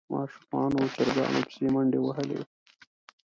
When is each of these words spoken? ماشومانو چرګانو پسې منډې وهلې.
ماشومانو 0.13 0.79
چرګانو 0.95 1.39
پسې 1.47 1.67
منډې 1.73 1.99
وهلې. 2.01 2.39